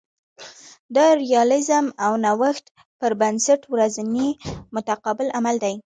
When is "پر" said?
2.99-3.11